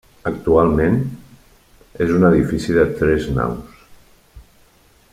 Actualment, 0.29 0.95
és 2.05 2.15
un 2.15 2.27
edifici 2.31 2.79
de 2.79 2.87
tres 3.03 3.31
naus. 3.39 3.81